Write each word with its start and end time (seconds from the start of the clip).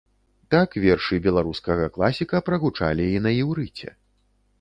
Так 0.53 0.77
вершы 0.85 1.19
беларускага 1.25 1.85
класіка 1.97 2.41
прагучалі 2.47 3.05
і 3.19 3.21
на 3.27 3.35
іўрыце. 3.43 3.93